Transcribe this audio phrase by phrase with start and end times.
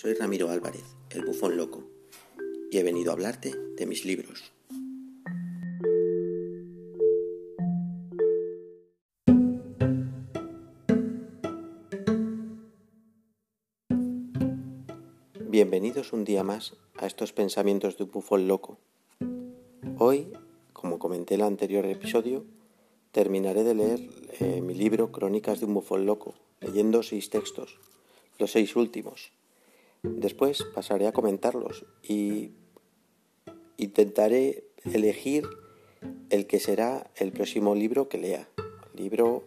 [0.00, 1.82] soy Ramiro Álvarez, el bufón loco,
[2.70, 4.52] y he venido a hablarte de mis libros.
[15.40, 18.78] Bienvenidos un día más a estos pensamientos de un bufón loco.
[19.98, 20.28] Hoy,
[20.72, 22.44] como comenté en el anterior episodio,
[23.10, 27.80] terminaré de leer eh, mi libro Crónicas de un bufón loco, leyendo seis textos,
[28.38, 29.32] los seis últimos.
[30.02, 32.52] Después pasaré a comentarlos y
[33.76, 35.44] intentaré elegir
[36.30, 38.48] el que será el próximo libro que lea.
[38.94, 39.44] libro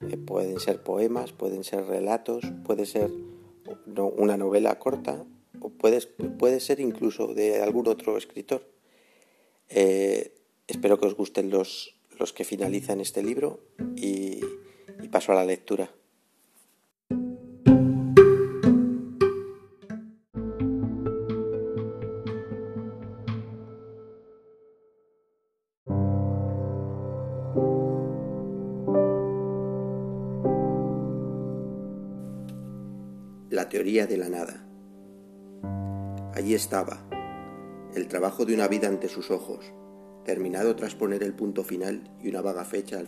[0.00, 3.10] eh, pueden ser poemas, pueden ser relatos, puede ser
[3.86, 5.24] una novela corta
[5.60, 6.00] o puede,
[6.38, 8.68] puede ser incluso de algún otro escritor.
[9.68, 10.34] Eh,
[10.66, 13.60] espero que os gusten los, los que finalizan este libro
[13.96, 14.40] y
[15.10, 15.90] paso a la lectura.
[33.92, 34.66] De la nada.
[36.34, 37.06] Allí estaba,
[37.94, 39.70] el trabajo de una vida ante sus ojos,
[40.24, 43.06] terminado tras poner el punto final y una vaga fecha al,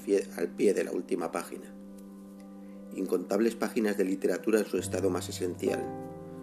[0.50, 1.74] pie de la última página.
[2.94, 5.82] Incontables páginas de literatura en su estado más esencial,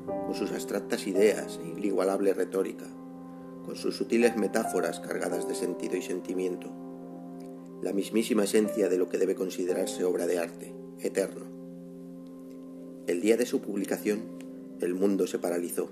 [0.07, 2.87] con sus abstractas ideas e inigualable retórica,
[3.63, 6.71] con sus sutiles metáforas cargadas de sentido y sentimiento,
[7.83, 11.50] la mismísima esencia de lo que debe considerarse obra de arte, eterno.
[13.07, 14.21] El día de su publicación,
[14.79, 15.89] el mundo se paralizó.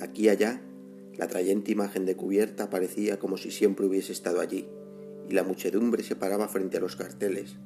[0.00, 0.60] Aquí y allá
[1.16, 4.66] la atrayente imagen de cubierta parecía como si siempre hubiese estado allí,
[5.28, 7.56] y la muchedumbre se paraba frente a los carteles,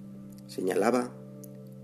[0.46, 1.14] señalaba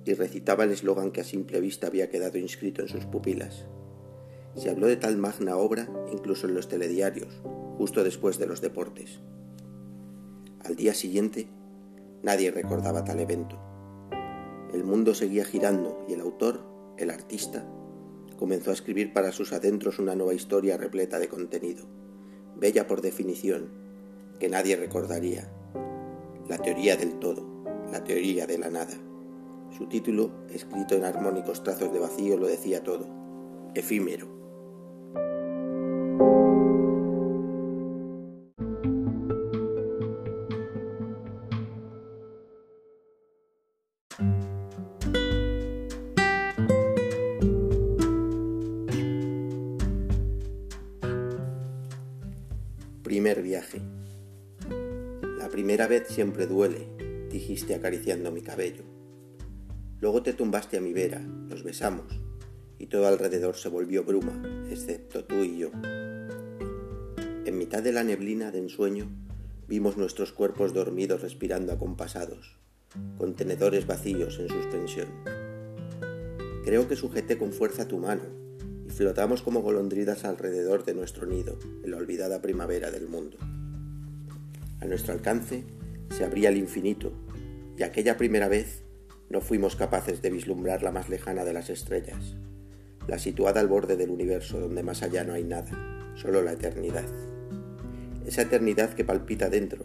[0.05, 3.65] y recitaba el eslogan que a simple vista había quedado inscrito en sus pupilas.
[4.55, 7.41] Se habló de tal magna obra incluso en los telediarios,
[7.79, 9.21] justo después de los deportes.
[10.61, 11.49] Al día siguiente,
[12.23, 13.74] nadie recordaba tal evento.
[14.75, 16.61] El mundo seguía girando y el autor,
[16.97, 17.65] el artista,
[18.37, 21.87] comenzó a escribir para sus adentros una nueva historia repleta de contenido,
[22.57, 23.69] bella por definición,
[24.41, 25.49] que nadie recordaría.
[26.49, 27.47] La teoría del todo,
[27.93, 28.95] la teoría de la nada.
[29.79, 33.07] Su título, escrito en armónicos trazos de vacío, lo decía todo,
[33.77, 34.44] efímero.
[56.07, 56.89] Siempre duele,
[57.31, 58.85] dijiste acariciando mi cabello.
[60.01, 62.21] Luego te tumbaste a mi vera, nos besamos,
[62.79, 65.71] y todo alrededor se volvió bruma, excepto tú y yo.
[67.45, 69.09] En mitad de la neblina de ensueño,
[69.69, 72.57] vimos nuestros cuerpos dormidos respirando acompasados,
[73.19, 75.09] contenedores vacíos en suspensión.
[76.65, 78.25] Creo que sujeté con fuerza tu mano,
[78.89, 83.39] flotamos como golondrinas alrededor de nuestro nido, en la olvidada primavera del mundo.
[84.81, 85.65] A nuestro alcance
[86.11, 87.13] se abría el infinito,
[87.77, 88.83] y aquella primera vez
[89.31, 92.37] no fuimos capaces de vislumbrar la más lejana de las estrellas,
[93.09, 95.71] la situada al borde del universo donde más allá no hay nada,
[96.15, 97.05] solo la eternidad.
[98.27, 99.85] Esa eternidad que palpita dentro,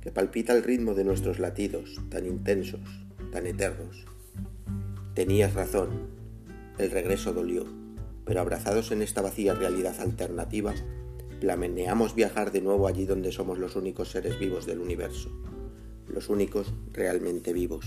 [0.00, 2.80] que palpita al ritmo de nuestros latidos, tan intensos,
[3.32, 4.06] tan eternos.
[5.14, 6.08] Tenías razón,
[6.78, 7.80] el regreso dolió
[8.30, 10.72] pero abrazados en esta vacía realidad alternativa,
[11.40, 15.30] planeamos viajar de nuevo allí donde somos los únicos seres vivos del universo,
[16.06, 17.86] los únicos realmente vivos.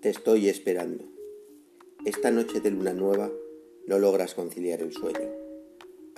[0.00, 1.04] Te estoy esperando.
[2.06, 3.30] Esta noche de luna nueva
[3.86, 5.47] no logras conciliar el sueño.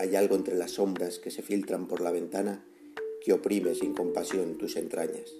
[0.00, 2.64] Hay algo entre las sombras que se filtran por la ventana
[3.22, 5.34] que oprime sin compasión tus entrañas.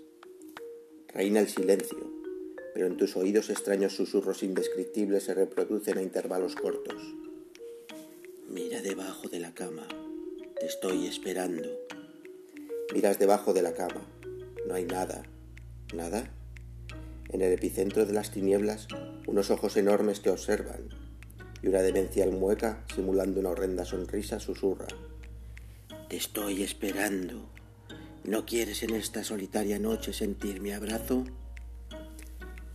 [1.09, 2.13] Reina el silencio,
[2.75, 7.03] pero en tus oídos extraños susurros indescriptibles se reproducen a intervalos cortos.
[8.51, 9.89] Mira debajo de la cama,
[10.59, 11.67] te estoy esperando.
[12.93, 14.07] Miras debajo de la cama,
[14.69, 15.23] no hay nada.
[15.95, 16.35] ¿Nada?
[17.31, 18.89] En el epicentro de las tinieblas,
[19.27, 21.00] unos ojos enormes te observan,
[21.63, 24.87] y una demencial mueca, simulando una horrenda sonrisa, susurra.
[26.09, 27.49] Te estoy esperando.
[28.25, 31.25] ¿No quieres en esta solitaria noche sentir mi abrazo?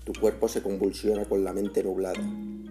[0.04, 2.22] Tu cuerpo se convulsiona con la mente nublada.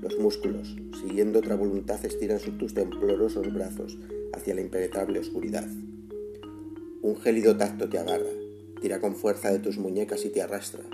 [0.00, 3.98] Los músculos, siguiendo otra voluntad, estiran tus temblorosos brazos
[4.32, 5.66] hacia la impenetrable oscuridad.
[7.02, 8.30] Un gélido tacto te agarra,
[8.80, 10.84] tira con fuerza de tus muñecas y te arrastra,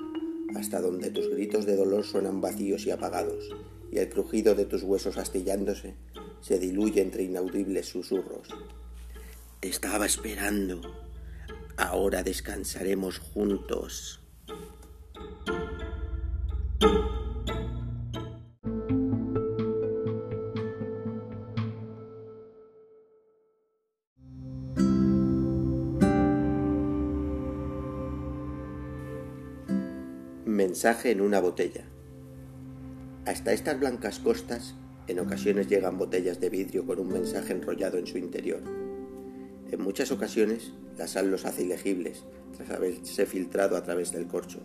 [0.55, 3.55] hasta donde tus gritos de dolor suenan vacíos y apagados,
[3.91, 5.95] y el crujido de tus huesos astillándose
[6.41, 8.49] se diluye entre inaudibles susurros.
[9.61, 10.81] Te estaba esperando.
[11.77, 14.21] Ahora descansaremos juntos.
[30.45, 31.85] Mensaje en una botella.
[33.31, 34.75] Hasta estas blancas costas,
[35.07, 38.61] en ocasiones llegan botellas de vidrio con un mensaje enrollado en su interior.
[39.71, 42.25] En muchas ocasiones, la sal los hace ilegibles,
[42.57, 44.59] tras haberse filtrado a través del corcho,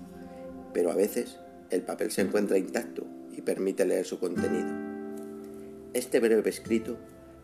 [0.74, 1.38] pero a veces
[1.70, 4.74] el papel se encuentra intacto y permite leer su contenido.
[5.94, 6.98] Este breve escrito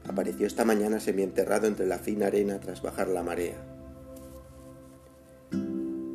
[0.07, 3.70] apareció esta mañana semienterrado entre la fina arena tras bajar la marea.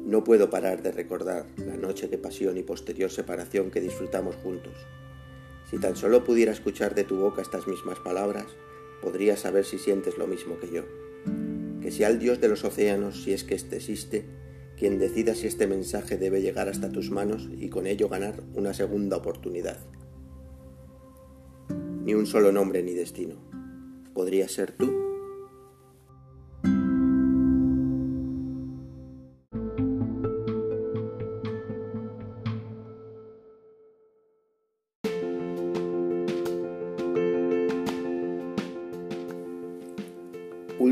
[0.06, 4.86] No puedo parar de recordar la noche de pasión y posterior separación que disfrutamos juntos.
[5.68, 8.46] Si tan solo pudiera escuchar de tu boca estas mismas palabras,
[9.02, 10.84] podría saber si sientes lo mismo que yo.
[11.82, 14.24] Que sea el Dios de los océanos, si es que éste existe,
[14.78, 18.74] quien decida si este mensaje debe llegar hasta tus manos y con ello ganar una
[18.74, 19.80] segunda oportunidad.
[22.04, 23.34] Ni un solo nombre ni destino.
[24.14, 25.05] ¿Podría ser tú?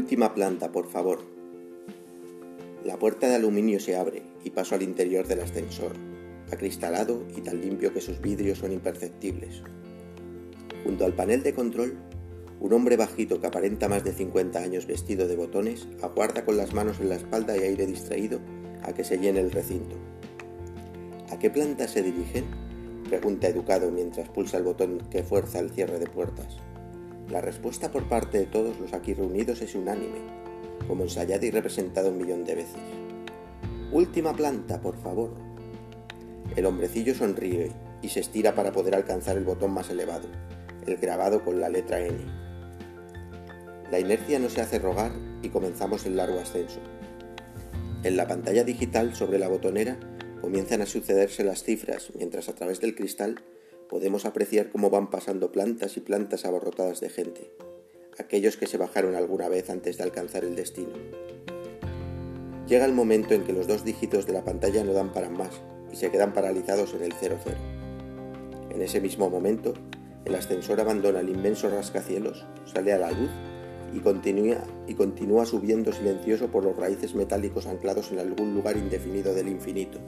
[0.05, 1.21] Última planta, por favor.
[2.85, 5.93] La puerta de aluminio se abre y paso al interior del ascensor,
[6.53, 9.63] acristalado y tan limpio que sus vidrios son imperceptibles.
[10.85, 11.97] Junto al panel de control,
[12.61, 16.75] un hombre bajito que aparenta más de 50 años vestido de botones aguarda con las
[16.75, 18.41] manos en la espalda y aire distraído
[18.83, 19.97] a que se llene el recinto.
[21.31, 22.45] ¿A qué planta se dirigen?
[23.09, 26.59] Pregunta educado mientras pulsa el botón que fuerza el cierre de puertas.
[27.35, 30.21] La respuesta por parte de todos los aquí reunidos es unánime,
[30.87, 32.81] como ensayada y representada un millón de veces.
[33.91, 35.33] Última planta, por favor.
[36.55, 37.73] El hombrecillo sonríe
[38.03, 40.29] y se estira para poder alcanzar el botón más elevado,
[40.87, 42.19] el grabado con la letra N.
[43.91, 45.11] La inercia no se hace rogar
[45.43, 46.79] y comenzamos el largo ascenso.
[48.05, 49.99] En la pantalla digital sobre la botonera
[50.41, 53.43] comienzan a sucederse las cifras mientras a través del cristal
[53.89, 57.51] podemos apreciar cómo van pasando plantas y plantas abarrotadas de gente,
[58.19, 60.93] aquellos que se bajaron alguna vez antes de alcanzar el destino.
[62.67, 65.61] Llega el momento en que los dos dígitos de la pantalla no dan para más
[65.93, 67.39] y se quedan paralizados en el 00.
[68.71, 69.75] En ese mismo momento,
[70.25, 73.31] el ascensor abandona el inmenso rascacielos, sale a la luz
[73.93, 79.35] y continúa, y continúa subiendo silencioso por los raíces metálicos anclados en algún lugar indefinido
[79.35, 79.99] del infinito.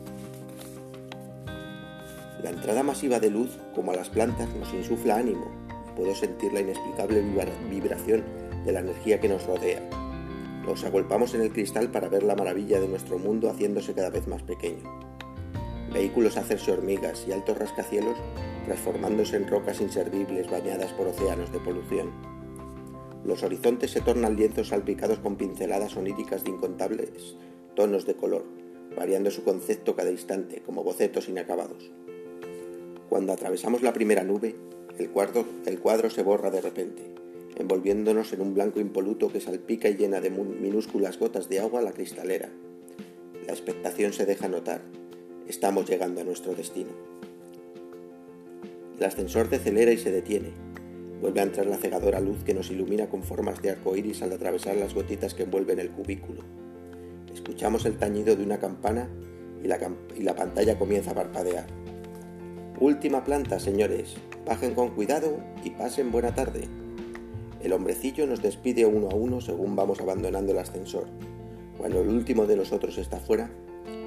[2.47, 5.51] La entrada masiva de luz, como a las plantas, nos insufla ánimo
[5.97, 7.21] puedo sentir la inexplicable
[7.69, 8.23] vibración
[8.65, 9.83] de la energía que nos rodea.
[10.65, 14.29] Nos agolpamos en el cristal para ver la maravilla de nuestro mundo haciéndose cada vez
[14.29, 14.89] más pequeño.
[15.93, 18.17] Vehículos hacerse hormigas y altos rascacielos
[18.65, 22.13] transformándose en rocas inservibles bañadas por océanos de polución.
[23.25, 27.35] Los horizontes se tornan lienzos salpicados con pinceladas oníricas de incontables
[27.75, 28.45] tonos de color,
[28.97, 31.91] variando su concepto cada instante como bocetos inacabados.
[33.17, 34.57] Cuando atravesamos la primera nube,
[34.99, 37.03] el cuadro, se borra de repente,
[37.57, 41.93] envolviéndonos en un blanco impoluto que salpica y llena de minúsculas gotas de agua la
[41.93, 42.51] cristalera.
[43.47, 44.83] La expectación se deja notar.
[45.49, 46.91] Estamos llegando a nuestro destino.
[48.99, 50.51] El ascensor decelera y se detiene.
[51.23, 54.33] Vuelve a entrar la cegadora luz que nos ilumina con formas de arco iris al
[54.33, 56.43] atravesar las gotitas que envuelven el cubículo.
[57.33, 59.09] Escuchamos el tañido de una campana
[59.65, 59.79] y la,
[60.15, 61.87] y la pantalla comienza a parpadear.
[62.79, 64.17] Última planta, señores.
[64.45, 66.69] Bajen con cuidado y pasen buena tarde.
[67.63, 71.07] El hombrecillo nos despide uno a uno según vamos abandonando el ascensor.
[71.79, 73.49] Cuando el último de nosotros está fuera,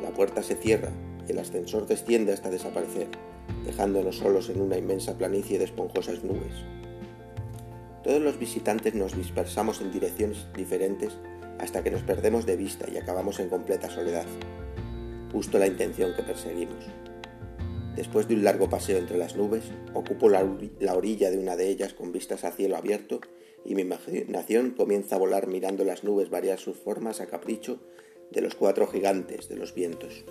[0.03, 0.91] la puerta se cierra
[1.27, 3.07] y el ascensor desciende hasta desaparecer,
[3.65, 6.53] dejándonos solos en una inmensa planicie de esponjosas nubes.
[8.03, 11.17] Todos los visitantes nos dispersamos en direcciones diferentes
[11.57, 14.27] hasta que nos perdemos de vista y acabamos en completa soledad.
[15.31, 16.85] Justo la intención que perseguimos.
[17.95, 20.43] Después de un largo paseo entre las nubes, ocupo la,
[20.93, 23.19] orilla de una de ellas con vistas a cielo abierto
[23.65, 27.79] y mi imaginación comienza a volar mirando las nubes variar sus formas a capricho
[28.31, 30.23] de los cuatro gigantes de los vientos.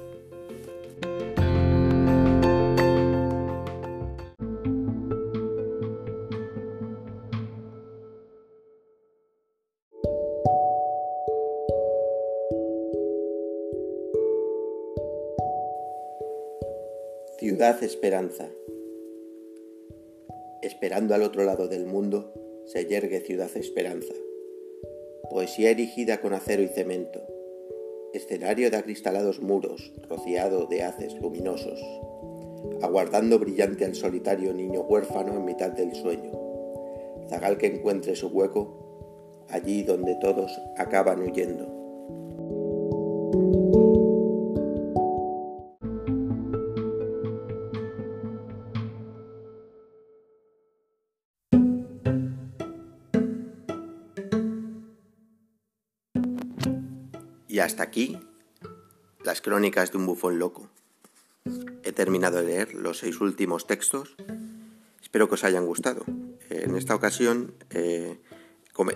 [17.69, 18.49] Ciudad Esperanza.
[20.63, 22.33] Esperando al otro lado del mundo,
[22.65, 24.15] se yergue Ciudad Esperanza.
[25.29, 27.21] Poesía erigida con acero y cemento.
[28.15, 31.79] Escenario de acristalados muros, rociado de haces luminosos.
[32.81, 36.33] Aguardando brillante al solitario niño huérfano en mitad del sueño.
[37.29, 41.69] Zagal que encuentre su hueco, allí donde todos acaban huyendo.
[57.59, 58.17] Y hasta aquí
[59.25, 60.71] las crónicas de un bufón loco.
[61.83, 64.15] He terminado de leer los seis últimos textos.
[65.03, 66.05] Espero que os hayan gustado.
[66.51, 68.17] En esta ocasión eh,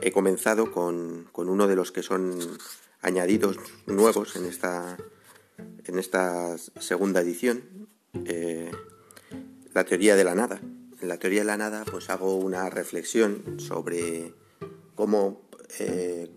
[0.00, 2.38] he comenzado con, uno de los que son
[3.00, 4.96] añadidos nuevos en esta,
[5.82, 7.88] en esta segunda edición,
[8.26, 8.70] eh,
[9.74, 10.60] la teoría de la nada.
[11.00, 14.32] En la teoría de la nada pues hago una reflexión sobre
[14.94, 15.42] cómo
[15.80, 16.30] eh,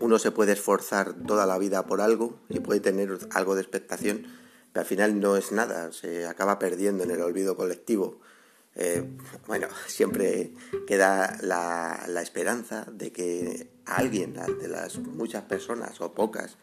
[0.00, 4.26] uno se puede esforzar toda la vida por algo y puede tener algo de expectación,
[4.72, 8.20] pero al final no es nada, se acaba perdiendo en el olvido colectivo.
[8.74, 9.04] Eh,
[9.46, 10.52] bueno, siempre
[10.86, 16.56] queda la, esperanza de que alguien, de las muchas personas o pocas,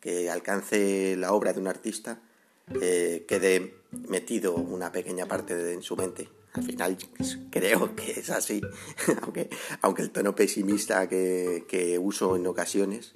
[0.00, 2.20] que alcance la obra de un artista,
[2.80, 3.74] eh, quede
[4.08, 6.28] metido una pequeña parte de, en su mente.
[6.52, 6.98] Al final
[7.50, 8.60] creo que es así,
[9.22, 9.50] aunque,
[9.82, 13.12] aunque el tono pesimista que, uso en ocasiones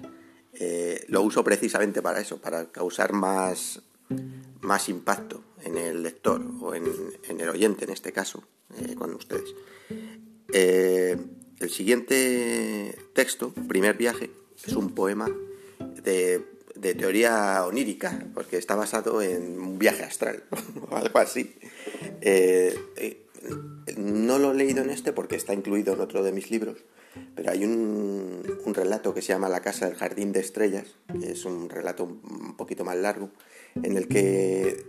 [0.53, 3.81] eh, lo uso precisamente para eso, para causar más,
[4.61, 6.85] más impacto en el lector o en,
[7.27, 8.43] el oyente en este caso,
[8.77, 9.53] eh, con ustedes.
[10.53, 11.17] Eh,
[11.59, 14.31] el siguiente texto, primer viaje,
[14.65, 15.29] es un poema
[16.01, 20.45] de, de teoría onírica, porque está basado en un viaje astral
[20.89, 21.53] o algo así.
[23.97, 26.83] No lo he leído en este porque está incluido en otro de mis libros,
[27.35, 31.45] pero hay un, relato que se llama La Casa del Jardín de Estrellas, que es
[31.45, 33.29] un relato un poquito más largo,
[33.75, 34.85] en el que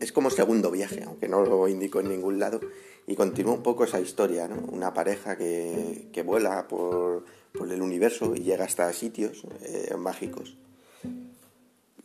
[0.00, 2.60] es como segundo viaje, aunque no lo indico en ningún lado,
[3.06, 4.48] y continúa un poco esa historia.
[4.70, 7.24] Una pareja que, vuela por,
[7.54, 10.56] el universo y llega hasta sitios eh, mágicos.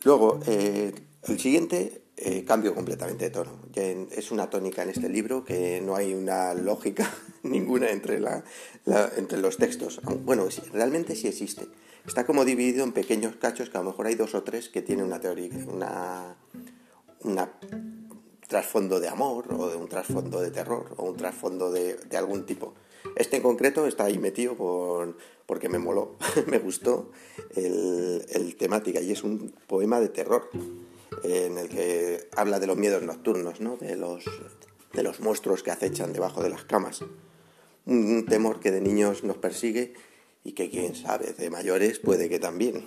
[0.04, 0.92] Luego, eh,
[1.26, 3.58] el siguiente eh, cambio completamente de tono.
[3.74, 8.44] Es una tónica en este libro que no hay una lógica ninguna entre, la,
[9.16, 10.00] entre los textos.
[10.24, 11.66] Bueno, realmente sí existe.
[12.06, 14.82] Está como dividido en pequeños cachos que a lo mejor hay dos o tres que
[14.82, 16.36] tienen una teoría, una,
[17.22, 17.50] una
[18.46, 22.74] trasfondo de amor o de un trasfondo de terror o un trasfondo de, algún tipo.
[23.16, 25.16] Este en concreto está ahí metido por,
[25.46, 26.14] porque me moló,
[26.46, 27.10] me gustó
[27.56, 30.48] el, el temática y es un poema de terror
[31.22, 33.76] en el que habla de los miedos nocturnos, ¿no?
[33.76, 34.24] de, los,
[34.92, 37.04] de los monstruos que acechan debajo de las camas.
[37.86, 39.94] Un temor que de niños nos persigue
[40.42, 42.84] y que quién sabe, de mayores puede que también.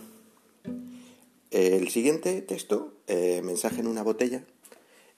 [1.51, 4.43] El siguiente texto, eh, Mensaje en una botella,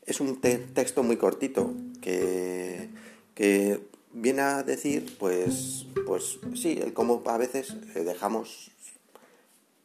[0.06, 2.90] es un texto muy cortito que,
[3.36, 8.72] que, viene a decir, pues, pues sí, el cómo a veces eh, dejamos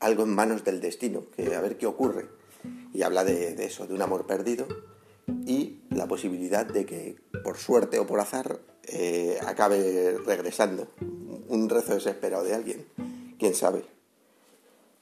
[0.01, 2.27] algo en manos del destino, que a ver qué ocurre
[2.95, 4.67] y habla de, eso, de un amor perdido
[5.45, 10.89] y la posibilidad de que por suerte o por azar eh, acabe regresando.
[11.49, 12.87] Un rezo desesperado de alguien,
[13.39, 13.85] quién sabe.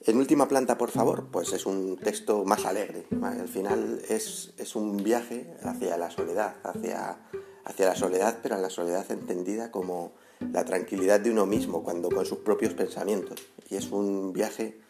[0.05, 3.07] En última planta, por favor, pues es un texto más alegre.
[3.23, 7.19] Al final es, es, un viaje hacia la soledad, hacia,
[7.65, 10.13] hacia la soledad, pero la soledad entendida como
[10.53, 13.41] la tranquilidad de uno mismo, cuando con sus propios pensamientos.
[13.71, 14.81] Y es un viaje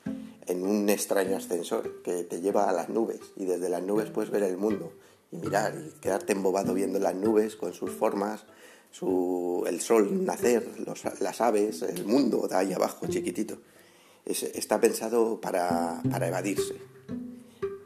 [0.46, 4.30] en un extraño ascensor que te lleva a las nubes y desde las nubes puedes
[4.30, 4.92] ver el mundo
[5.30, 8.44] y mirar y quedarte embobado viendo las nubes con sus formas,
[9.66, 10.68] el sol nacer,
[11.20, 13.58] las aves, el mundo de ahí abajo chiquitito.
[14.24, 16.76] está pensado para, para evadirse.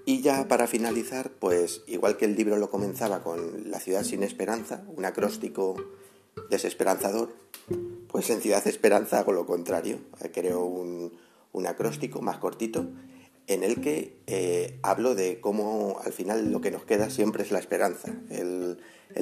[0.04, 4.22] Y ya para finalizar, pues igual que el libro lo comenzaba con La ciudad sin
[4.22, 5.76] esperanza, un acróstico
[6.50, 7.32] desesperanzador,
[8.08, 9.98] pues en Ciudad Esperanza hago lo contrario.
[10.32, 11.12] Creo un,
[11.56, 12.86] un acróstico más cortito
[13.46, 17.50] en el que eh, hablo de cómo al final lo que nos queda siempre es
[17.50, 18.78] la esperanza, el,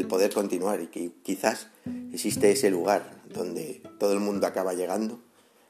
[0.09, 1.69] poder continuar y que quizás
[2.13, 5.21] existe ese lugar donde todo el mundo acaba llegando,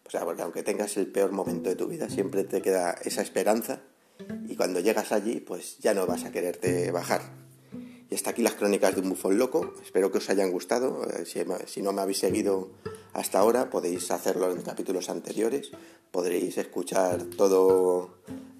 [0.06, 3.20] o sea, porque aunque tengas el peor momento de tu vida, siempre te queda esa
[3.20, 3.82] esperanza
[4.48, 7.43] y cuando llegas allí, pues ya no vas a quererte bajar.
[8.14, 11.24] Y hasta aquí las crónicas de un bufón loco, espero que os hayan gustado, eh,
[11.66, 12.70] si no me habéis seguido
[13.12, 15.72] hasta ahora, podéis hacerlo en capítulos anteriores,
[16.12, 18.14] podréis escuchar todo,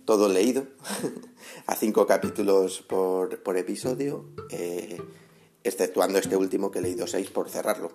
[0.04, 0.66] todo leído,
[1.66, 5.00] a cinco capítulos por, por episodio, eh,
[5.62, 7.92] exceptuando este último que he leído seis por cerrarlo.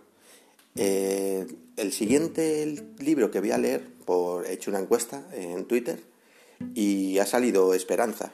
[0.78, 3.86] Eh, el siguiente libro que voy a leer,
[4.46, 6.02] he hecho una encuesta en Twitter
[6.74, 8.32] y ha salido Esperanza.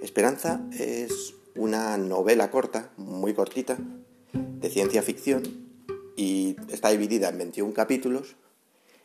[0.00, 3.78] Esperanza es una novela corta, muy cortita,
[4.32, 5.42] de ciencia ficción
[6.16, 8.36] y está dividida en 21 capítulos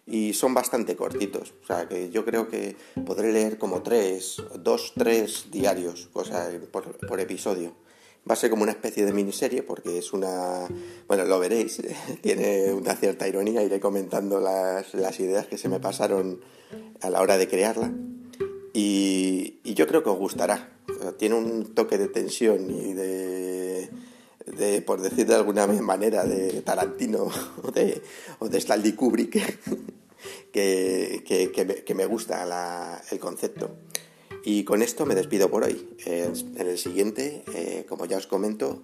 [0.05, 1.53] y son bastante cortitos.
[1.63, 2.75] O sea, que yo creo que
[3.05, 7.73] podré leer como tres, dos, tres diarios, o sea, por, episodio.
[8.29, 10.67] Va a ser como una especie de miniserie porque es una...
[11.07, 11.81] Bueno, lo veréis,
[12.21, 16.41] tiene una cierta ironía, iré comentando las, las ideas que se me pasaron
[17.01, 17.93] a la hora de crearla.
[18.77, 20.69] Y, yo creo que os gustará.
[21.17, 23.89] tiene un toque de tensión y de
[24.85, 27.27] por decir de alguna manera, de Tarantino
[27.63, 28.01] o de,
[28.39, 29.33] o Stanley Kubrick,
[30.51, 33.77] que, me, gusta el concepto.
[34.43, 35.95] Y con esto me despido por hoy.
[36.05, 38.83] en el siguiente, eh, como ya os comento,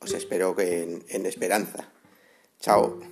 [0.00, 1.88] os espero en, en esperanza.
[2.60, 3.11] Chao.